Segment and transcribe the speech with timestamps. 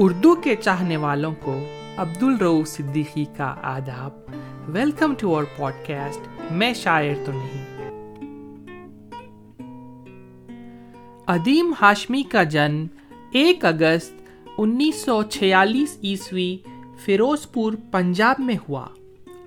[0.00, 1.64] اردو کے چاہنے والوں کو
[1.96, 4.10] عبد الرو صدیقی کا آداب۔
[4.68, 7.64] ویلکم ٹو اور پوڈ کاسٹ میں شاعر تو نہیں۔
[11.26, 12.86] ادیم ہاشمی کا جنم
[13.32, 14.12] ایک اگست
[14.58, 16.56] انیس سو چھیالیس عیسوی
[17.04, 18.86] فیروز پور پنجاب میں ہوا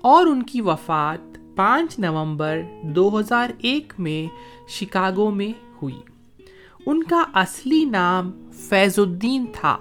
[0.00, 4.34] اور ان کی وفات پانچ نومبر دو ہزار ایک میں
[4.68, 6.00] شکاگو میں ہوئی۔
[6.86, 9.78] ان کا اصلی نام فیض الدین تھا۔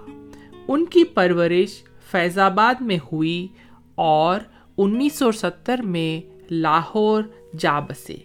[0.74, 3.48] ان کی پرورش فیض آباد میں ہوئی
[3.96, 4.40] اور
[4.78, 7.24] انیس سو ستر میں لاہور
[7.58, 8.18] جا بسے۔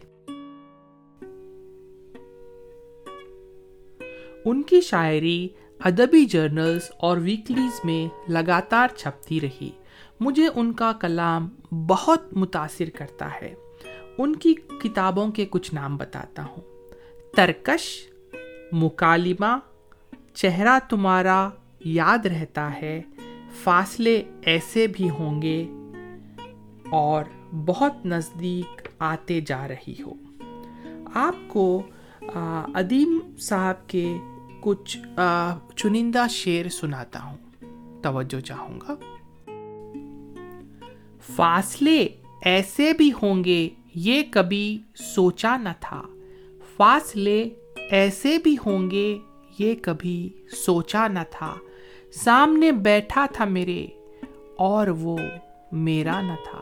[4.45, 9.70] ان کی شاعری ادبی جرنلز اور ویکلیز میں لگاتار چھپتی رہی۔
[10.20, 11.48] مجھے ان کا کلام
[11.87, 13.54] بہت متاثر کرتا ہے۔
[14.18, 16.62] ان کی کتابوں کے کچھ نام بتاتا ہوں۔
[17.37, 18.09] ترکش،
[18.73, 19.59] مکالمہ،
[20.34, 21.48] چہرہ تمہارا
[21.80, 23.02] یاد رہتا ہے،
[23.62, 25.66] فاصلے ایسے بھی ہوں گے
[26.90, 30.14] اور بہت نزدیک آتے جا رہی ہو۔
[31.14, 31.82] آپ کو
[32.74, 34.16] ادیم صاحب کے
[34.60, 34.98] کچھ
[35.76, 37.36] چنندہ شعر سناتا ہوں۔
[38.02, 38.95] توجہ چاہوں گا۔
[41.34, 42.08] فاصلے
[42.42, 46.02] ایسے بھی ہوں گے، یہ کبھی سوچا نہ تھا۔
[46.76, 47.48] فاصلے
[47.90, 49.18] ایسے بھی ہوں گے،
[49.58, 51.54] یہ کبھی سوچا نہ تھا۔
[52.12, 53.87] سامنے بیٹھا تھا میرے،
[54.57, 55.18] اور وہ
[55.73, 56.60] میرا نہ تھا۔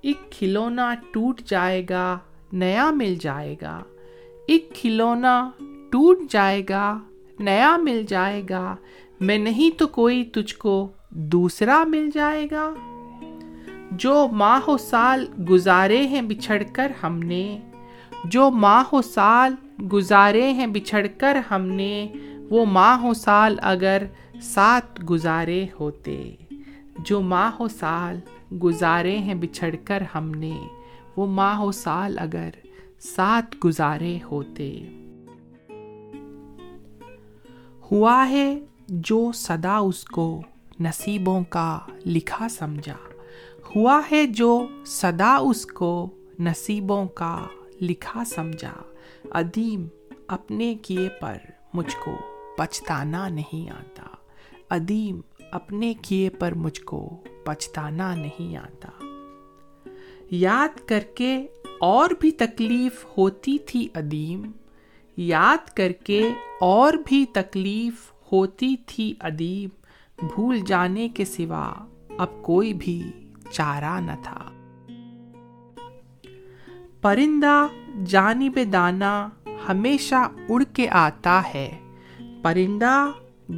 [0.00, 2.18] ایک کھلونا ٹوٹ جائے گا،
[2.52, 3.82] نیا مل جائے گا۔
[4.46, 5.50] ایک کھلونا
[5.90, 6.98] ٹوٹ جائے گا،
[7.38, 8.76] نیا مل جائے گا۔
[9.20, 12.74] میں نہیں تو کوئی تجھ کو دوسرا مل جائے گا۔
[13.90, 17.58] جو ماہ و سال گزارے ہیں بچھڑ کر ہم نے،
[18.24, 19.54] جو ماہ و سال
[19.92, 22.12] گزارے ہیں بچھڑ کر ہم نے
[22.52, 24.02] وہ ماہ و سال اگر
[24.42, 26.34] ساتھ گزارے ہوتے۔
[26.98, 28.20] جو ماہ و سال
[28.54, 30.60] گزارے ہیں بچھڑ کر ہم نے،
[31.16, 32.50] وہ ماہ و سال اگر
[33.00, 34.86] ساتھ گزارے ہوتے۔
[37.90, 40.42] ہوا ہے جو صدا اس کو
[40.80, 42.96] نصیبوں کا لکھا سمجھا۔
[43.76, 47.46] ہوا ہے جو صدا اس کو نصیبوں کا
[47.80, 48.82] لکھا سمجھا۔
[49.30, 49.86] ادیم
[50.26, 51.36] اپنے کیے پر
[51.74, 52.31] مجھ کو
[52.62, 54.02] پچھتانا نہیں آتا۔
[54.70, 58.88] ادیم اپنے کیے پر مجھ کو پچھتانا نہیں آتا۔
[60.30, 61.46] یاد کر کے
[61.80, 64.50] اور بھی تکلیف ہوتی تھی ادیم
[65.16, 69.68] یاد کر کے اور بھی تکلیف ہوتی تھی ادیم
[70.26, 71.72] بھول جانے کے سوا
[72.18, 73.12] اب کوئی بھی
[73.50, 74.50] چارہ نہ تھا۔
[77.00, 77.66] پرندہ
[78.06, 79.28] جانب دانا
[79.68, 81.81] ہمیشہ اڑ کے آتا ہے۔
[82.42, 83.10] پرندہ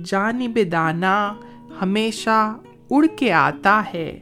[0.05, 1.35] جانب دانا
[1.83, 2.59] ہمیشہ
[2.91, 4.21] اڑ کے آتا ہے۔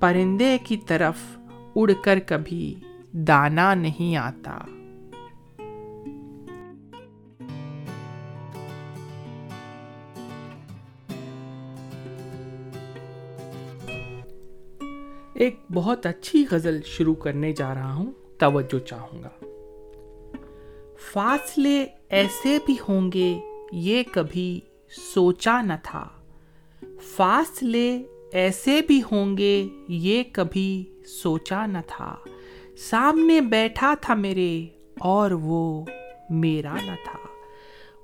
[0.00, 1.38] پرندے کی طرف
[1.76, 2.74] اڑ کر کبھی
[3.12, 4.58] دانا نہیں آتا۔
[15.34, 19.44] ایک بہت اچھی غزل شروع کرنے جا رہا ہوں، توجہ چاہوں گا۔
[21.12, 23.40] فاصلے ایسے بھی ہوں گے
[23.72, 24.60] یہ کبھی
[25.14, 26.08] سوچا نہ تھا۔
[27.16, 32.16] فاصلے ایسے بھی ہوں گے، یہ کبھی سوچا نہ تھا۔
[32.78, 34.66] سامنے بیٹھا تھا میرے
[34.98, 35.84] اور وہ
[36.30, 37.18] میرا نہ تھا۔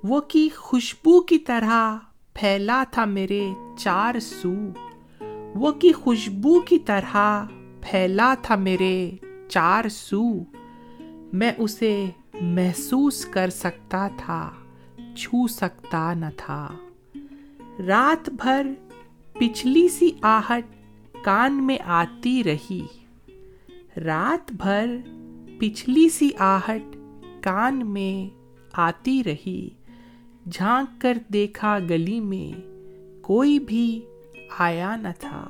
[0.04, 1.96] وہ کی خوشبو کی طرح
[2.34, 3.48] پھیلا تھا میرے
[3.78, 4.52] چار سو۔
[5.54, 7.44] وہ کی خوشبو کی طرح
[7.82, 9.10] پھیلا تھا میرے
[9.48, 10.22] چار سو۔
[11.32, 12.04] میں اسے
[12.40, 14.50] محسوس کر سکتا تھا۔
[15.16, 16.76] چھو سکتا نہ تھا۔
[17.86, 18.66] رات بھر
[19.32, 20.66] پچھلی سی آہٹ
[21.24, 22.86] کان میں آتی رہی۔
[23.96, 24.96] رات بھر
[25.60, 26.96] پچھلی سی آہٹ
[27.42, 28.36] کان میں
[28.72, 29.68] آتی رہی۔
[30.50, 32.60] جھانک کر دیکھا گلی میں
[33.22, 34.00] کوئی بھی
[34.58, 35.48] آیا نہ تھا۔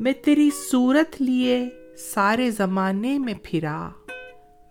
[0.00, 1.68] میں تیری صورت لیے
[1.98, 3.88] سارے زمانے میں پھرا۔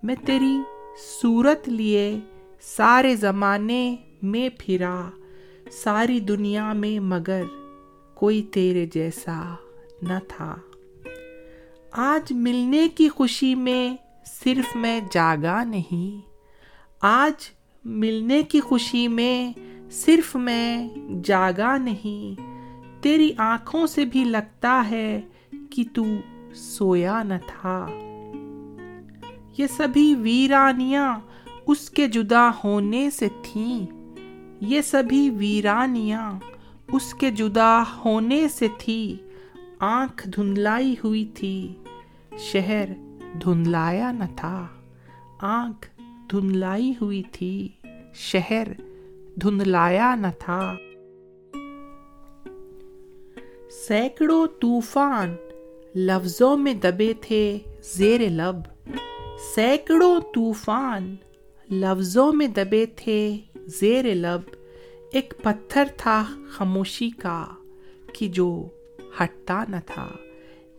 [0.04, 0.58] میں تیری
[1.22, 2.20] صورت لیے
[2.66, 5.10] سارے زمانے میں پھرا،
[5.72, 7.44] ساری دنیا میں مگر
[8.14, 9.56] کوئی تیرے جیسا
[10.02, 10.56] نہ تھا۔
[11.92, 13.96] آج ملنے کی خوشی میں
[14.26, 16.30] صرف میں جاگا نہیں،
[17.02, 17.50] آج
[17.86, 19.54] ملنے کی خوشی میں
[19.92, 20.90] صرف میں
[21.24, 22.42] جاگا نہیں۔
[23.04, 25.22] تیری آنکھوں سے بھی لگتا ہے
[25.70, 26.04] کہ تو
[26.56, 27.88] سویا نہ تھا۔
[29.58, 31.20] یہ سبھی ویرانیاں
[31.68, 33.86] اس کے جدا ہونے سے تھیں۔
[34.60, 36.40] یہ سبھی ویرانیاں
[36.92, 39.16] اس کے جدا ہونے سے تھی
[39.80, 41.74] آنکھ دھندلائی ہوئی تھی،
[42.38, 42.86] شہر
[43.44, 44.68] دھندلایا نہ تھا۔
[45.42, 46.02] آنکھ
[46.32, 47.70] دھندلائی ہوئی تھی،
[48.14, 48.68] شہر
[49.42, 50.76] دھندلایا نہ تھا۔
[53.88, 55.36] سینکڑوں طوفان
[55.96, 57.58] لفظوں میں دبے تھے
[57.96, 58.56] زیر لب۔
[59.56, 61.16] سینکڑوں طوفان
[61.70, 64.42] لفظوں میں دبے تھے زیر لب،
[65.12, 67.46] ایک پتھر تھا خاموشی کا
[68.14, 68.68] کہ جو
[69.22, 70.08] ہٹتا نہ تھا۔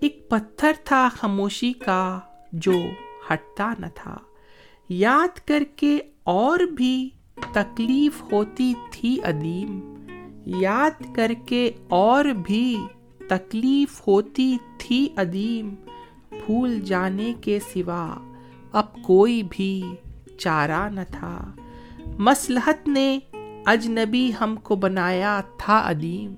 [0.00, 2.20] ایک پتھر تھا خاموشی کا
[2.52, 2.74] جو
[3.32, 4.18] ہٹتا نہ تھا۔
[4.88, 7.10] یاد کر کے اور بھی
[7.52, 9.94] تکلیف ہوتی تھی ادیم
[10.46, 12.76] یاد کر کے اور بھی
[13.28, 15.74] تکلیف ہوتی تھی ادیم
[16.30, 18.14] بھول جانے کے سوا
[18.72, 19.82] اب کوئی بھی
[20.38, 21.52] چارہ نہ تھا۔
[22.18, 23.18] مسلحت نے
[23.66, 26.34] اجنبی ہم کو بنایا تھا ادیم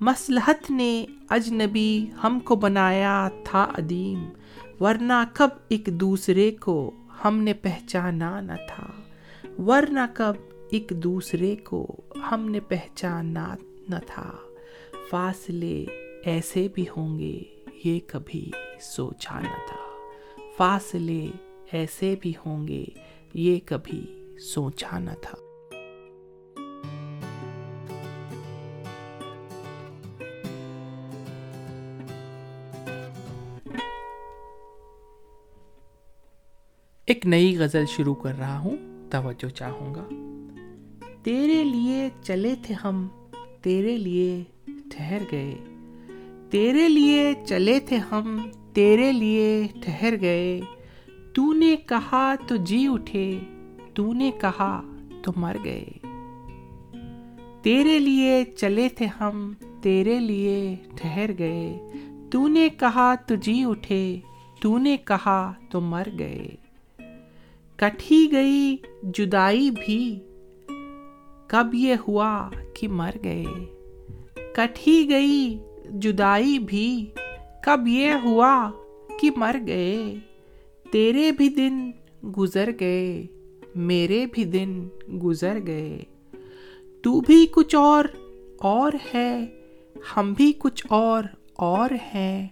[0.00, 4.28] مسلحت نے اجنبی ہم کو بنایا تھا ادیم
[4.80, 6.90] ورنہ کب ایک دوسرے کو
[7.24, 8.86] ہم نے پہچانا نہ تھا۔
[9.58, 10.34] ورنہ کب
[10.70, 11.96] ایک دوسرے کو
[12.32, 13.54] ہم نے پہچانا
[13.88, 14.32] نہ تھا۔
[15.10, 15.84] فاصلے
[16.24, 17.42] ایسے بھی ہوں گے،
[17.84, 18.50] یہ کبھی
[18.80, 20.10] سوچا نہ تھا۔
[20.56, 21.26] فاصلے
[21.72, 22.84] ایسے بھی ہوں گے
[23.34, 25.38] یہ کبھی سوچا نہ تھا۔
[37.06, 38.76] ایک نئی غزل شروع کر رہا ہوں،
[39.10, 40.08] توجہ چاہوں گا۔
[41.22, 43.08] تیرے لیے چلے تھے ہم،
[43.62, 45.54] تیرے لیے ٹھہر گئے۔
[46.50, 50.60] تیرے لیے چلے تھے ہم، تیرے لیے ٹھہر گئے۔
[51.38, 53.38] تو نے کہا تو جی اٹھے
[53.94, 54.80] تو نے کہا
[55.22, 55.84] تو مر گئے
[57.62, 59.52] تیرے لیے چلے تھے ہم
[59.82, 61.78] تیرے لیے ٹھہر گئے
[62.30, 64.00] تو نے کہا تو جی اٹھے
[64.60, 66.48] تو نے کہا تو مر گئے
[67.76, 70.18] کٹھی گئی جدائی بھی
[71.46, 73.44] کب یہ ہوا کہ مر گئے
[74.54, 75.58] کٹھی گئی
[76.00, 76.88] جدائی بھی
[77.62, 78.70] کب یہ ہوا
[79.20, 80.18] کہ مر گئے
[80.90, 81.90] تیرے بھی دن
[82.36, 83.26] گزر گئے،
[83.74, 84.88] میرے بھی دن
[85.22, 85.98] گزر گئے۔
[87.02, 88.04] تو بھی کچھ اور
[88.58, 89.46] اور ہے۔
[90.16, 91.24] ہم بھی کچھ اور
[91.54, 92.48] اور ہیں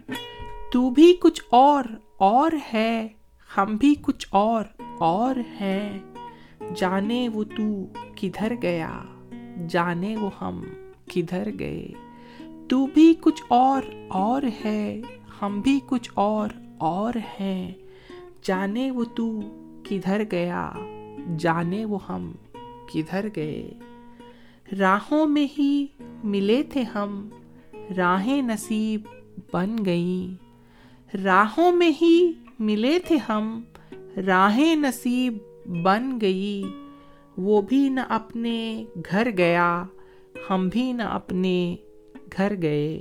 [0.72, 1.84] تو بھی کچھ اور
[2.16, 3.08] اور ہے۔
[3.56, 4.64] ہم بھی کچھ اور
[4.98, 5.98] اور ہیں
[6.74, 7.86] جانے وہ تو
[8.16, 9.02] کدھر گیا،
[9.68, 10.62] جانے وہ ہم
[11.10, 11.88] کدھر گئے۔
[12.68, 15.00] تو بھی کچھ اور اور ہے۔
[15.42, 16.48] ہم بھی کچھ اور
[16.78, 17.74] اور ہیں۔
[18.46, 19.40] جانے وہ تو
[19.90, 20.72] کدھر گیا،
[21.38, 22.32] جانے وہ ہم
[22.92, 23.70] کدھر گئے۔
[24.78, 25.86] راہوں میں ہی
[26.24, 27.28] ملے تھے ہم،
[27.96, 29.00] راہیں نصیب
[29.52, 30.44] بن گئیں۔
[31.16, 33.62] راہوں میں ہی ملے تھے ہم،
[34.26, 35.38] راہیں نصیب
[35.82, 36.62] بن گئی
[37.36, 39.84] وہ بھی نہ اپنے گھر گیا،
[40.50, 41.76] ہم بھی نہ اپنے
[42.36, 42.98] گھر گئے۔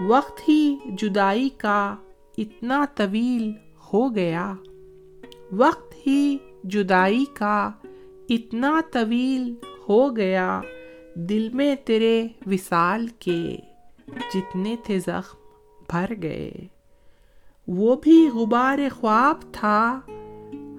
[0.00, 1.96] وقت ہی جدائی کا
[2.38, 4.54] اتنا طویل ہو گیا۔
[5.52, 7.70] وقت ہی جدائی کا
[8.28, 9.54] اتنا طویل
[9.88, 10.60] ہو گیا،
[11.14, 13.56] دل میں تیرے وصال کے
[14.34, 15.38] جتنے تھے زخم
[15.90, 16.52] بھر گئے۔
[17.68, 20.00] وہ بھی غبار خواب تھا،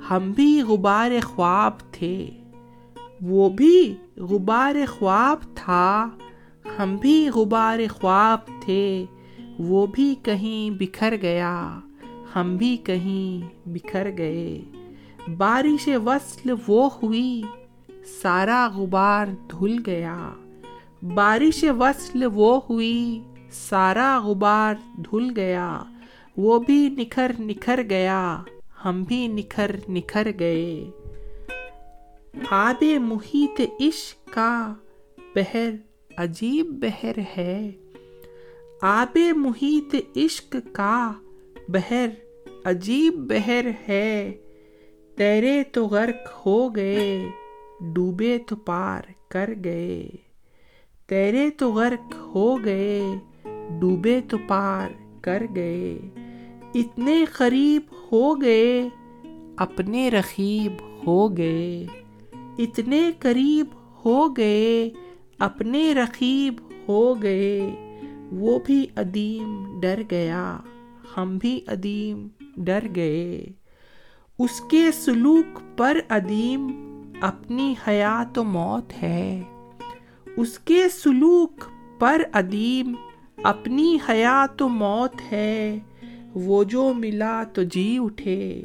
[0.09, 2.29] ہم بھی غبار خواب تھے۔
[3.21, 6.09] وہ بھی غبار خواب تھا،
[6.79, 9.05] ہم بھی غبار خواب تھے۔
[9.59, 11.79] وہ بھی کہیں بکھر گیا۔
[12.35, 14.61] ہم بھی کہیں بکھر گئے۔
[15.37, 17.41] بارش وصل وہ ہوئی،
[18.21, 20.29] سارا غبار دھل گیا۔
[21.01, 23.21] بارش وصل وہ ہوئی،
[23.51, 25.83] سارا غبار دھل گیا۔
[26.37, 28.43] وہ بھی نکھر نکھر گیا،
[28.85, 30.89] ہم بھی نکھر نکھر گئے۔
[32.49, 34.73] آب محیط عشق کا
[35.35, 35.69] بہر
[36.17, 37.71] عجیب بہر ہے۔
[38.81, 41.13] آب محیط عشق کا
[41.67, 42.07] بہر،
[42.65, 44.33] عجیب بہر ہے۔
[45.15, 47.25] تیرے تو غرق ہو گئے،
[47.93, 50.09] ڈوبے تو پار کر گئے۔
[51.07, 53.01] تیرے تو غرق ہو گئے،
[53.79, 54.89] ڈوبے تو پار
[55.21, 55.99] کر گئے۔
[56.75, 58.89] اتنے قریب ہو گئے،
[59.57, 60.71] اپنے رقیب
[61.07, 61.85] ہو گئے۔
[62.57, 63.65] اتنے قریب
[64.05, 64.89] ہو گئے،
[65.39, 66.53] اپنے رقیب
[66.87, 67.71] ہو گئے۔
[68.31, 70.57] وہ بھی ادیم ڈر گیا۔
[71.17, 72.27] ہم بھی ادیم
[72.57, 73.45] ڈر گئے۔
[74.39, 76.71] اس کے سلوک پر ادیم
[77.21, 79.41] اپنی حیات و موت ہے۔
[80.37, 81.63] اس کے سلوک
[81.99, 82.93] پر ادیم
[83.43, 85.79] اپنی حیات و موت ہے۔
[86.35, 88.61] وہ جو ملا تو جی اٹھے،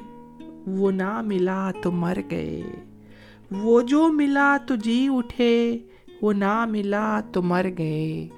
[0.67, 2.63] وہ نہ ملا تو مر گئے۔
[3.51, 5.79] وہ جو ملا تو جی اٹھے،
[6.23, 8.29] وہ نہ ملا تو مر گئے۔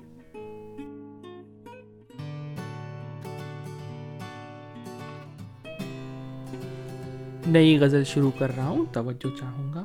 [7.48, 9.84] نئی غزل شروع کر رہا ہوں، توجہ چاہوں گا۔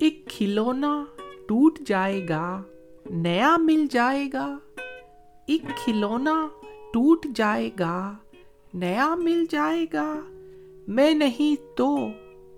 [0.00, 1.04] ایک کھلونا
[1.48, 2.62] ٹوٹ جائے گا،
[3.10, 4.58] نیا مل جائے گا۔
[5.46, 6.48] ایک کھلونا
[6.92, 8.14] ٹوٹ جائے گا،
[8.74, 10.20] نیا مل جائے گا۔
[10.88, 11.98] میں نہیں تو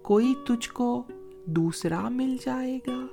[0.02, 1.02] کوئی تجھ کو
[1.44, 3.06] دوسرا مل جائے گا۔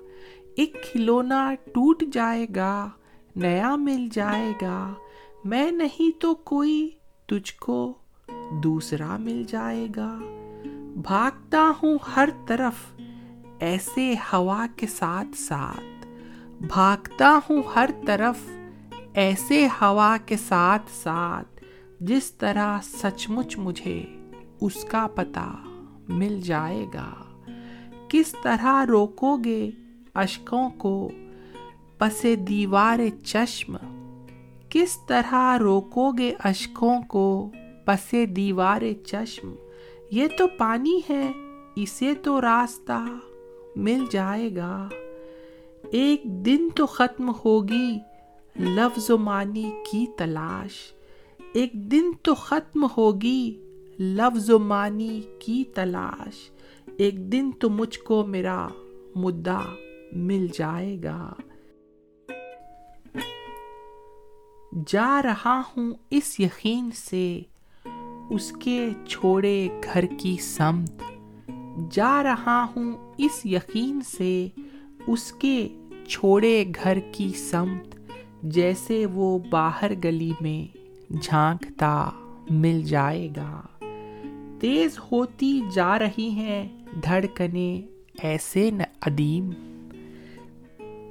[0.55, 2.89] ایک کھلونا ٹوٹ جائے گا،
[3.35, 4.93] نیا مل جائے گا۔
[5.45, 6.89] میں نہیں تو کوئی
[7.25, 7.93] تجھ کو
[8.63, 10.19] دوسرا مل جائے گا۔
[10.95, 13.01] بھاگتا ہوں ہر طرف
[13.59, 16.07] ایسے ہوا کے ساتھ ساتھ۔
[16.61, 18.37] بھاگتا ہوں ہر طرف
[19.13, 21.63] ایسے ہوا کے ساتھ ساتھ
[21.99, 24.03] جس طرح سچ مچ مجھے
[24.61, 25.55] اس کا پتہ
[26.09, 27.09] مل جائے گا۔
[28.07, 29.71] کس طرح روکو گے
[30.13, 31.11] اشکوں کو
[31.97, 33.77] پس دیوار چشم؟
[34.69, 37.51] کس طرح روکو گے اشکوں کو
[37.85, 39.55] پس دیوار چشم؟
[40.15, 41.31] یہ تو پانی ہے،
[41.75, 43.05] اسے تو راستہ
[43.75, 44.89] مل جائے گا۔
[45.91, 47.99] ایک دن تو ختم ہوگی
[48.59, 50.71] لفظ و معنی کی تلاش۔
[51.53, 53.57] ایک دن تو ختم ہوگی
[53.99, 56.51] لفظ و معنی کی تلاش۔
[56.97, 58.67] ایک دن تو مجھ کو میرا
[59.15, 59.75] مدعا
[60.11, 61.33] مل جائے گا۔
[64.87, 67.41] جا رہا ہوں اس یقین سے۔
[68.33, 71.03] اس کے چھوڑے گھر کی سمت۔
[71.91, 74.47] جا رہا ہوں اس یقین سے،
[75.07, 75.67] اس کے
[76.07, 77.95] چھوڑے گھر کی سمت۔
[78.43, 80.77] جیسے وہ باہر گلی میں
[81.21, 82.09] جھانکتا
[82.49, 83.61] مل جائے گا۔
[84.59, 86.69] تیز ہوتی جا رہی ہیں
[87.03, 87.81] دھڑکنے
[88.21, 88.71] ایسے
[89.01, 89.49] ادیم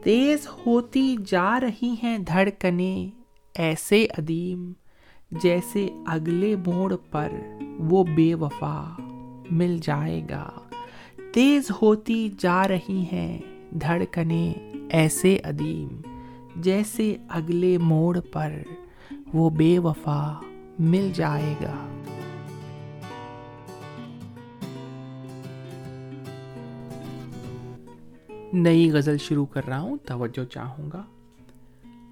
[0.05, 3.11] تیز ہوتی جا رہی ہیں دھڑکنے
[3.55, 4.73] ایسے ادیم
[5.41, 7.33] جیسے اگلے موڑ پر
[7.79, 8.95] وہ بے وفا
[9.51, 10.51] مل جائے گا۔
[11.33, 13.39] تیز ہوتی جا رہی ہیں
[13.71, 14.53] دھڑکنے
[14.91, 16.01] ایسے ادیم،
[16.57, 18.53] جیسے اگلے موڑ پر
[19.35, 20.41] وہ بے وفا
[20.79, 21.89] مل جائے گا۔
[28.53, 31.03] نئی غزل شروع کر رہا ہوں، توجہ چاہوں گا۔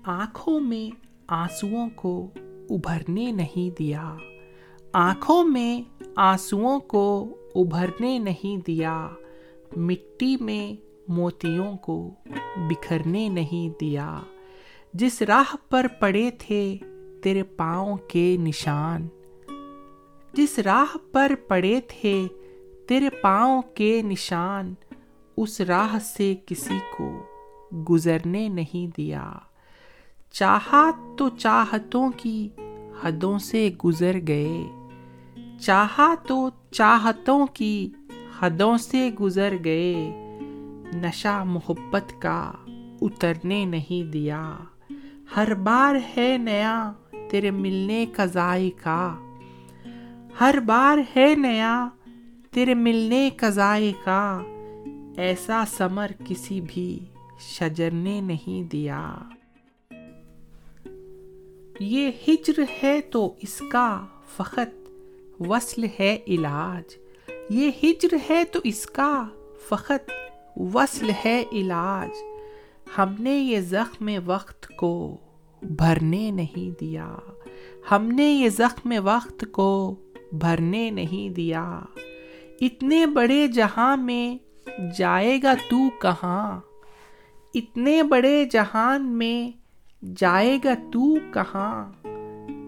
[0.05, 0.97] آنکھوں میں
[1.29, 2.31] آنسو کو
[2.71, 4.17] ابھرنے نہیں دیا۔
[4.93, 9.09] آنکھوں میں آنسو کو ابھرنے نہیں دیا۔
[9.77, 12.15] مٹی میں موتیوں کو
[12.57, 14.19] بکھرنے نہیں دیا۔
[14.95, 16.77] جس راہ پر پڑے تھے
[17.23, 19.09] تیرے پاؤں کے نشان۔
[20.33, 22.27] جس راہ پر پڑے تھے
[22.89, 24.75] تیرے پاؤں کے نشان۔
[25.37, 27.23] اس راہ سے کسی کو
[27.91, 29.33] گزرنے نہیں دیا۔
[30.31, 32.49] چاہت تو چاہتوں کی
[33.05, 34.69] حدوں سے گزر گئے۔
[35.61, 37.91] چاہا تو چاہتوں کی
[38.43, 40.13] حدوں سے گزر گئے۔
[40.95, 42.53] نشہ محبت کا
[43.01, 44.57] اترنے نہیں دیا۔
[45.37, 46.93] ہر بار ہے نیا
[47.31, 49.17] تیرے ملنے کا ذائقہ۔
[50.41, 51.89] ہر بار ہے نیا
[52.51, 54.43] تیرے ملنے کا ذائقہ۔
[55.17, 57.05] ایسا سمر کسی بھی
[57.41, 59.15] شجر نے نہیں دیا۔
[61.83, 64.07] یہ ہجر ہے تو اس کا
[64.37, 64.89] فقط
[65.41, 66.97] وصل ہے علاج۔
[67.51, 69.25] یہ ہجر ہے تو اس کا
[69.69, 70.11] فقط
[70.57, 72.17] وصل ہے علاج۔
[72.99, 75.17] ہم نے یہ زخم وقت کو
[75.63, 77.15] بھرنے نہیں دیا۔
[77.91, 79.95] ہم نے یہ زخم وقت کو
[80.33, 81.81] بھرنے نہیں دیا۔
[82.61, 84.39] اتنے بڑے جہاں میں
[84.99, 86.61] جائے گا تو کہاں؟
[87.55, 89.60] اتنے بڑے جہان میں
[90.03, 91.93] جائے گا تو کہاں؟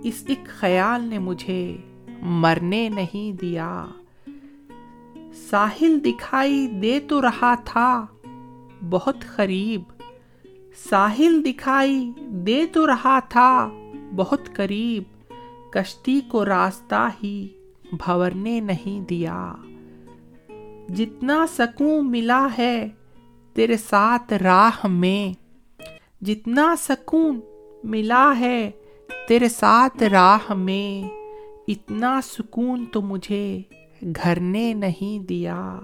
[0.02, 1.76] اس ایک خیال نے مجھے
[2.22, 3.86] مرنے نہیں دیا۔
[5.50, 8.06] ساحل دکھائی دے تو رہا تھا،
[8.90, 9.80] بہت قریب۔
[10.90, 13.70] ساحل دکھائی دے تو رہا تھا،
[14.16, 15.02] بہت قریب۔
[15.72, 17.48] کشتی کو راستہ ہی
[17.92, 19.54] بھورنے نہیں دیا۔
[20.88, 22.88] جتنا سکون ملا ہے
[23.54, 25.41] تیرے ساتھ راہ میں۔
[26.22, 27.40] جتنا سکون
[27.84, 28.70] ملا ہے
[29.28, 31.08] تیرے ساتھ راہ میں،
[31.68, 33.60] اتنا سکون تو مجھے
[34.02, 35.78] گھر نے نہیں دیا۔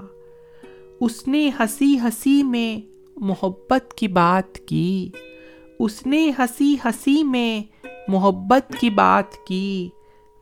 [1.01, 5.11] اس نے ہنسی ہنسی میں محبت کی بات کی۔
[5.79, 7.61] اس نے ہنسی ہنسی میں
[8.09, 9.89] محبت کی بات کی۔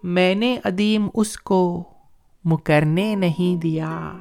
[0.03, 1.85] میں نے ادیم اس کو
[2.45, 4.12] مکرنے نہیں دیا۔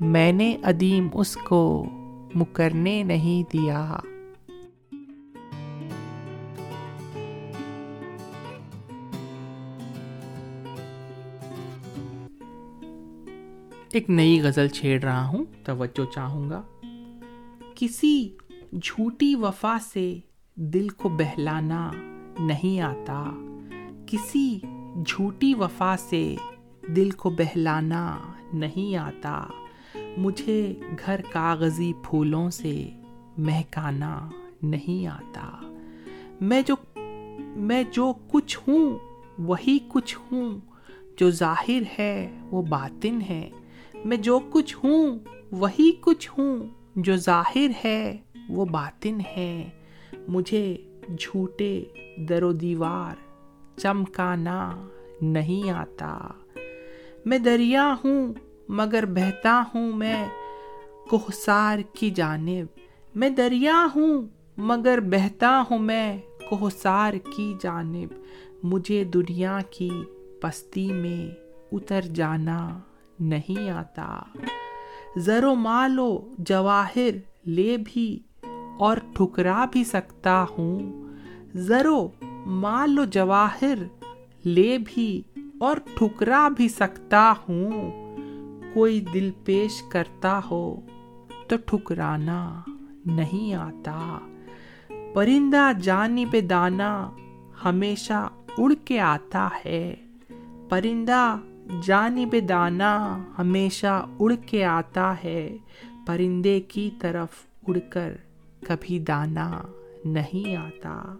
[0.00, 1.84] میں نے ادیم اس کو
[2.34, 3.98] مکرنے نہیں دیا۔
[13.92, 16.62] ایک نئی غزل چھیڑ رہا ہوں، توجہ چاہوں گا۔
[17.74, 18.28] کسی
[18.82, 20.18] جھوٹی وفا سے
[20.54, 21.90] دل کو بہلانا
[22.38, 23.30] نہیں آتا۔
[24.06, 24.58] کسی
[25.06, 26.36] جھوٹی وفا سے
[26.96, 28.16] دل کو بہلانا
[28.52, 29.46] نہیں آتا۔
[30.16, 30.74] مجھے
[31.06, 32.90] گھر کاغذی پھولوں سے
[33.38, 34.30] مہکانا
[34.62, 35.74] نہیں آتا۔
[36.40, 36.76] میں جو
[37.56, 38.98] میں جو کچھ ہوں،
[39.38, 40.58] وہی کچھ ہوں۔
[41.16, 43.50] جو ظاہر ہے، وہ باطن ہے۔
[44.04, 45.18] میں جو کچھ ہوں،
[45.50, 46.56] وہی کچھ ہوں،
[46.96, 48.16] جو ظاہر ہے،
[48.48, 49.70] وہ باطن ہے۔
[50.28, 50.76] مجھے
[51.18, 51.84] جھوٹے
[52.16, 53.16] در و دیوار
[53.78, 54.88] چمکانا
[55.20, 56.18] نہیں آتا۔
[57.24, 58.32] میں دریا ہوں،
[58.68, 60.26] مگر بہتا ہوں میں
[61.10, 62.78] کوہسار کی جانب۔
[63.14, 64.22] میں دریا ہوں،
[64.56, 66.18] مگر بہتا ہوں میں
[66.50, 68.14] کوہسار کی جانب۔
[68.62, 69.90] مجھے دنیا کی
[70.40, 71.34] پستی میں
[71.72, 72.80] اتر جانا
[73.20, 74.18] نہیں آتا۔
[75.16, 77.10] زر و مال و جواہر
[77.46, 78.18] لے بھی
[78.78, 81.04] اور ٹھکرا بھی سکتا ہوں۔
[81.54, 82.08] زر و
[82.46, 83.74] مال و جواہر
[84.44, 85.22] لے بھی
[85.60, 87.92] اور ٹھکرا بھی سکتا ہوں۔
[88.74, 90.80] کوئی دل پیش کرتا ہو
[91.48, 92.60] تو ٹھکرانا
[93.06, 94.18] نہیں آتا۔
[95.14, 97.10] پرندہ جانب دانا
[97.64, 99.94] ہمیشہ اڑ کے آتا ہے۔
[100.68, 101.36] پرندہ
[101.82, 105.56] جانب دانا ہمیشہ اڑ کے آتا ہے،
[106.06, 107.28] پرندے کی طرف
[107.68, 108.12] اڑ کر
[108.66, 109.62] کبھی دانا
[110.04, 111.14] نہیں آتا۔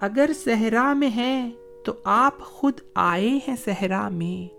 [0.00, 1.50] اگر صحرا میں ہے
[1.84, 4.54] تو آپ خود آئے ہیں صحرا میں۔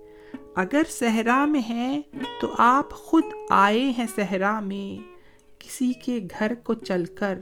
[0.55, 2.01] اگر صحرا میں ہے
[2.41, 5.11] تو آپ خود آئے ہیں صحرا میں۔
[5.59, 7.39] کسی کے گھر کو چل کر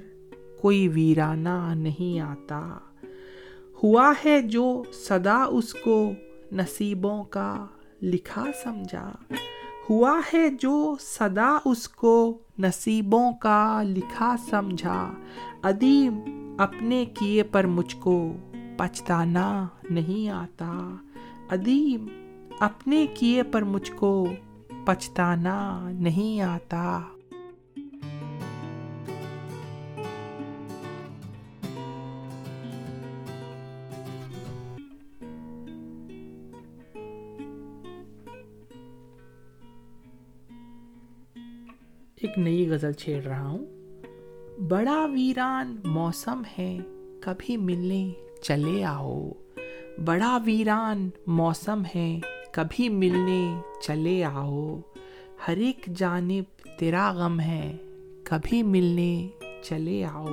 [0.62, 2.78] کوئی ویرانہ نہیں آتا۔
[3.84, 6.12] ہوا ہے جو صدا اس کو
[6.52, 7.66] نصیبوں کا
[8.02, 9.12] لکھا سمجھا۔
[9.90, 15.14] ہوا ہے جو صدا اس کو نصیبوں کا لکھا سمجھا۔
[15.64, 16.20] ادیم
[16.58, 18.34] اپنے کیے پر مجھ کو
[18.78, 20.96] پچھتانا نہیں آتا۔
[21.50, 22.08] ادیم
[22.60, 24.28] اپنے کیے پر مجھ کو
[24.86, 27.02] پچھتانا نہیں آتا۔
[42.22, 43.66] ایک نئی غزل چھیڑ رہا ہوں۔
[44.62, 46.78] بڑا ویران موسم ہے،
[47.20, 49.30] کبھی ملنے چلے آؤ۔
[50.06, 52.20] بڑا ویران موسم ہے،
[52.52, 54.80] کبھی ملنے چلے آؤ۔
[55.48, 57.78] ہر ایک جانب تیرا غم ہے،
[58.24, 59.28] کبھی ملنے
[59.64, 60.28] چلے آؤ۔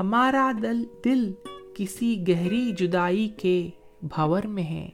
[0.00, 1.32] ہمارا دل دل
[1.74, 3.70] کسی گہری جدائی کے
[4.02, 4.90] بھور میں ہے۔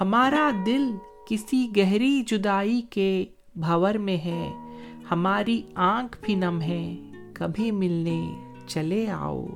[0.00, 0.82] ہمارا دل
[1.28, 4.65] کسی گہری جدائی کے بھور میں ہے۔
[5.10, 6.96] ہماری آنکھ بھی نم ہے،
[7.32, 8.34] کبھی ملنے
[8.66, 9.46] چلے آؤ۔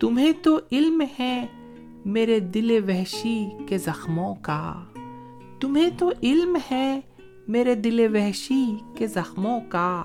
[0.00, 1.46] تمہیں تو علم ہے
[2.04, 4.84] میرے دل وحشی کے زخموں کا۔
[5.60, 7.00] تمہیں تو علم ہے
[7.48, 8.64] میرے دل وحشی
[8.96, 10.04] کے زخموں کا۔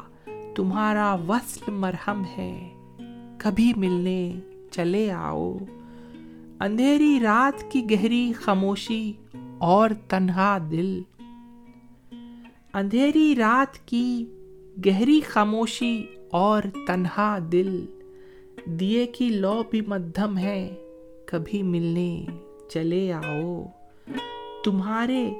[0.55, 2.73] تمہارا وصل مرہم ہے،
[3.37, 4.33] کبھی ملنے
[4.71, 5.57] چلے آؤ۔
[6.59, 9.13] اندھیری رات کی گہری خاموشی
[9.57, 11.01] اور تنہا دل۔
[12.73, 14.25] اندھیری رات کی
[14.85, 17.85] گہری خاموشی اور تنہا دل
[18.65, 20.75] دیے کی لو بھی مدھم ہے،
[21.25, 22.25] کبھی ملنے
[22.69, 23.65] چلے آؤ۔
[24.63, 25.33] تمہارے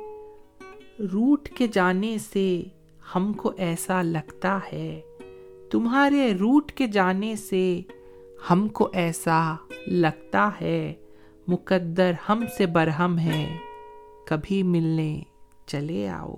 [1.13, 2.63] روٹ کے جانے سے
[3.15, 5.01] ہم کو ایسا لگتا ہے۔
[5.69, 7.81] تمہارے روٹ کے جانے سے
[8.49, 9.55] ہم کو ایسا
[9.87, 10.93] لگتا ہے۔
[11.47, 13.57] مقدر ہم سے برہم ہے،
[14.27, 15.21] کبھی ملنے
[15.65, 16.35] چلے آؤ۔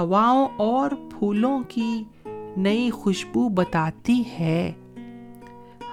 [0.00, 2.04] ہواؤں اور پھولوں کی
[2.56, 4.72] نئی خوشبو بتاتی ہے۔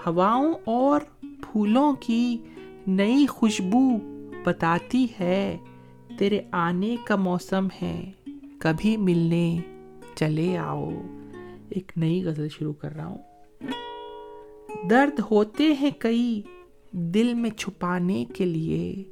[0.06, 2.38] ہواؤں اور پھولوں کی
[2.88, 3.98] نئی خوشبو
[4.44, 5.58] بتاتی ہے۔
[6.18, 8.12] تیرے آنے کا موسم ہے۔
[8.60, 9.60] کبھی ملنے
[10.16, 10.90] چلے آؤ۔
[11.70, 13.18] ایک نئی غزل شروع کر رہا ہوں۔
[14.90, 16.42] درد ہوتے ہیں کئی
[16.92, 19.04] دل میں چھپانے کے لیے۔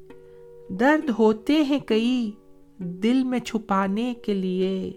[0.69, 2.32] درد ہوتے ہیں کئی
[2.80, 4.94] دل میں چھپانے کے لیے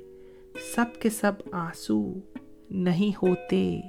[0.75, 2.12] سب کے سب آنسو
[2.71, 3.81] نہیں ہوتے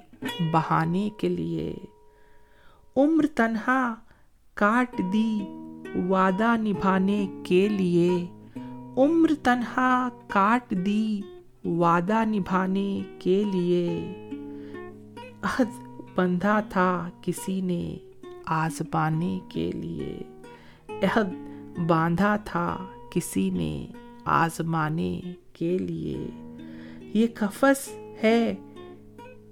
[0.51, 1.73] بہانے کے لیے۔
[2.97, 3.95] عمر تنہا
[4.53, 5.39] کاٹ دی
[6.07, 8.25] وعدہ نبھانے کے لیے۔
[8.97, 11.21] عمر تنہا کاٹ دی
[11.65, 14.13] وعدہ نبھانے کے لیے۔
[15.41, 15.67] عہد
[16.15, 17.97] بندھا تھا کسی نے
[18.45, 20.19] آزمانے کے لیے۔
[20.87, 21.33] عہد
[21.87, 23.87] باندھا تھا کسی نے
[24.25, 25.21] آزمانے
[25.53, 26.17] کے لیے۔
[27.13, 27.89] یہ کفس
[28.23, 28.55] ہے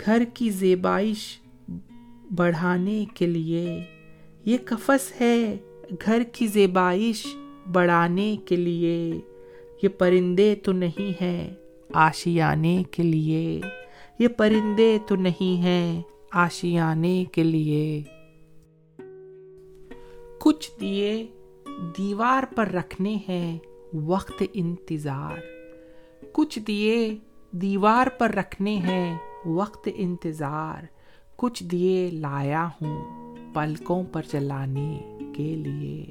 [0.05, 1.39] گھر کی زیبائش
[2.35, 3.83] بڑھانے کے لیے۔
[4.45, 5.57] یہ کفس ہے
[6.05, 7.27] گھر کی زیبائش
[7.71, 9.19] بڑھانے کے لیے۔
[9.83, 11.53] یہ پرندے تو نہیں ہیں
[11.93, 13.61] آشیانے کے لیے۔
[14.19, 18.03] یہ پرندے تو نہیں ہیں آشیانے کے لیے۔
[20.39, 21.27] کچھ دیے
[21.97, 23.57] دیوار پر رکھنے ہیں
[23.93, 25.37] وقت انتظار۔
[26.31, 27.17] کچھ دیے
[27.51, 30.85] دیوار پر رکھنے ہیں وقت انتظار۔
[31.35, 36.05] کچھ دیے لایا ہوں پلکوں پر جلانے کے لیے۔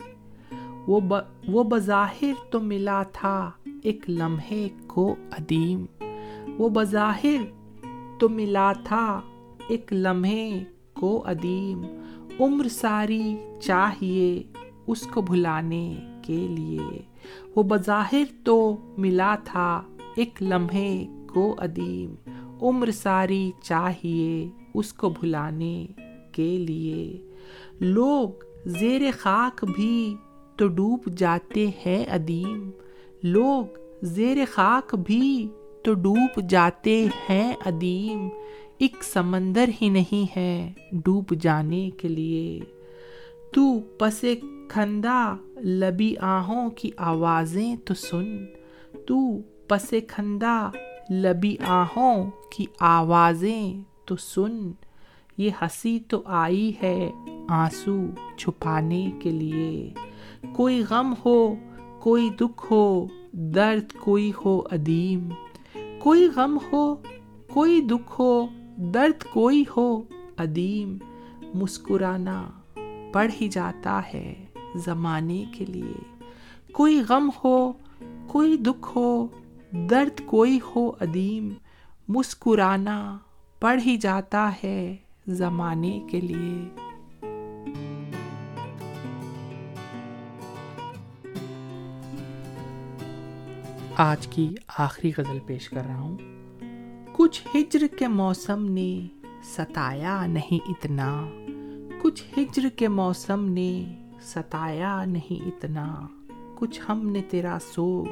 [1.48, 3.50] وہ بظاہر تو ملا تھا
[3.82, 5.84] ایک لمحے کو ادیم
[6.58, 7.44] وہ بظاہر
[8.20, 9.20] تو ملا تھا
[9.68, 11.82] ایک لمحے کو ادیم
[12.40, 14.42] عمر ساری چاہیے
[14.88, 16.98] اس کو بھلانے کے لیے۔
[17.56, 19.82] وہ بظاہر تو ملا تھا
[20.16, 22.14] ایک لمحے کو ادیم
[22.62, 25.86] عمر ساری چاہیے اس کو بھلانے
[26.32, 27.30] کے لیے۔
[27.80, 28.28] لوگ
[28.66, 30.14] زیر خاک بھی
[30.56, 32.70] تو ڈوب جاتے ہیں ادیم
[33.22, 33.64] لوگ
[34.02, 35.48] زیر خاک بھی
[35.82, 38.28] تو ڈوب جاتے ہیں ادیم
[38.78, 42.60] ایک سمندر ہی نہیں ہے ڈوب جانے کے لیے۔
[43.52, 44.24] تو پس
[44.68, 48.46] کھندا لبی آہوں کی آوازیں تو سن۔
[49.06, 50.70] تو پس کھندا
[51.10, 54.70] لبی آہوں کی آوازیں تو سن۔
[55.38, 57.10] یہ ہنسی تو آئی ہے
[57.48, 57.96] آنسو
[58.36, 59.94] چھپانے کے لیے۔
[60.52, 61.54] کوئی غم ہو،
[61.98, 65.28] کوئی دکھ ہو، درد کوئی ہو ادیم۔
[65.98, 66.94] کوئی غم ہو،
[67.50, 70.02] کوئی دکھ ہو، درد کوئی ہو
[70.36, 70.98] ادیم۔
[71.54, 72.50] مسکرانا
[73.12, 76.24] پڑھ ہی جاتا ہے۔ زمانے کے لیے۔
[76.72, 77.72] کوئی غم ہو،
[78.26, 79.26] کوئی دکھ ہو،
[79.72, 81.48] درد کوئی ہو ادیم
[82.08, 83.18] مسکرانا
[83.60, 86.68] پڑھ ہی جاتا ہے زمانے کے لیے۔
[93.96, 96.18] آج کی آخری غزل پیش کر رہا ہوں۔
[97.12, 99.06] کچھ ہجر کے موسم نے
[99.42, 101.28] ستایا نہیں اتنا،
[102.02, 106.06] کچھ ہجر کے موسم نے ستایا نہیں اتنا،
[106.54, 108.06] کچھ ہم نے تیرا سوگ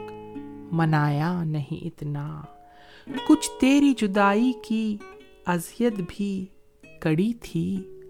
[0.73, 2.43] منایا نہیں اتنا۔
[3.29, 4.97] کچھ تیری جدائی کی
[5.47, 6.47] اذیت بھی
[7.01, 8.01] کڑی تھی۔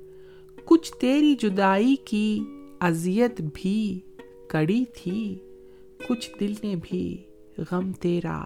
[0.65, 2.45] کچھ تیری جدائی کی
[2.81, 4.01] اذیت بھی
[4.49, 5.39] کڑی تھی۔
[6.09, 7.23] کچھ دل نے بھی
[7.71, 8.45] غم تیرا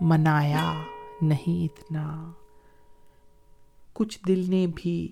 [0.00, 0.82] منایا
[1.22, 2.32] نہیں اتنا۔
[3.92, 5.08] کچھ دل نے بھی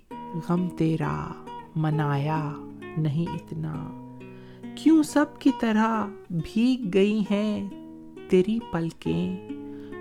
[0.49, 1.33] غم تیرا
[1.77, 2.53] منایا
[2.97, 3.91] نہیں اتنا۔
[4.75, 7.71] کیوں سب کی طرح بھیگ گئی ہیں
[8.29, 9.49] تیری پلکیں؟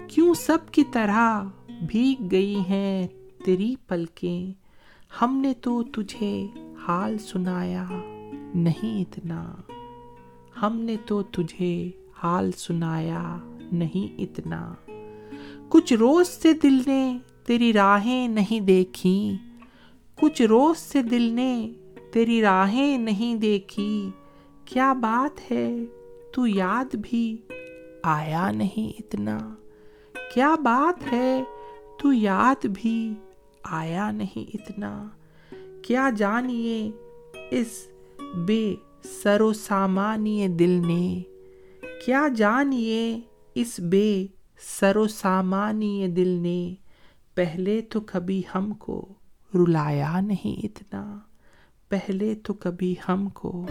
[0.07, 1.43] کیوں سب کی طرح
[1.87, 3.07] بھیگ گئی ہیں
[3.45, 4.51] تیری پلکیں؟
[5.21, 6.47] ہم نے تو تجھے
[6.87, 7.85] حال سنایا
[8.55, 9.53] نہیں اتنا۔
[10.61, 11.91] ہم نے تو تجھے
[12.23, 13.37] حال سنایا
[13.71, 14.73] نہیں اتنا۔
[15.69, 19.37] کچھ روز سے دل نے تیری راہیں نہیں دیکھی
[20.21, 21.71] کچھ روز سے دل نے
[22.11, 24.09] تیری راہیں نہیں دیکھی۔
[24.65, 25.77] کیا بات ہے؟
[26.33, 27.37] تو یاد بھی
[28.03, 29.37] آیا نہیں اتنا۔
[30.33, 31.43] کیا بات ہے؟
[31.99, 33.13] تو یاد بھی
[33.63, 35.07] آیا نہیں اتنا۔
[35.81, 36.91] کیا جانیے
[37.51, 37.87] اس
[38.35, 41.21] بے سر و سامانی دل نے؟
[42.05, 43.21] کیا جانیے
[43.55, 44.25] اس بے
[44.59, 46.75] سر و سامانی دل نے؟
[47.35, 49.13] پہلے تو کبھی ہم کو
[49.55, 51.19] رلایا نہیں اتنا۔
[51.89, 53.65] پہلے تو کبھی ہم کو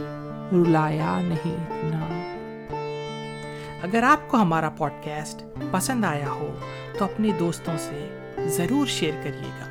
[0.53, 2.07] رلایا نہیں اتنا۔
[3.83, 6.57] اگر آپ کو ہمارا پوڈ کاسٹ پسند آیا ہو،
[6.99, 9.65] تو اپنے دوستوں سے ضرور شیئر کریے گا۔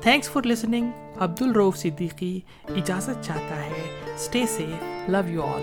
[0.00, 5.62] تھینکس فار لسننگ عبد الروف صدیقی اجازت چاہتا ہے stay safe love you all